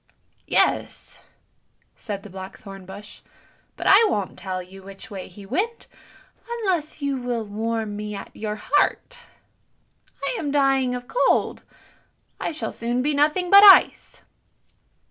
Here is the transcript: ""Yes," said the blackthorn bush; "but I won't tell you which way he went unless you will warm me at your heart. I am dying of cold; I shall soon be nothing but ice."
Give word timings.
""Yes," 0.47 1.19
said 1.95 2.23
the 2.23 2.29
blackthorn 2.31 2.87
bush; 2.87 3.21
"but 3.77 3.85
I 3.85 4.03
won't 4.09 4.35
tell 4.35 4.59
you 4.63 4.81
which 4.81 5.11
way 5.11 5.27
he 5.27 5.45
went 5.45 5.85
unless 6.49 7.03
you 7.03 7.17
will 7.17 7.45
warm 7.45 7.95
me 7.97 8.15
at 8.15 8.35
your 8.35 8.55
heart. 8.55 9.19
I 10.25 10.35
am 10.39 10.49
dying 10.49 10.95
of 10.95 11.07
cold; 11.07 11.61
I 12.39 12.51
shall 12.51 12.71
soon 12.71 13.03
be 13.03 13.13
nothing 13.13 13.51
but 13.51 13.63
ice." 13.63 14.23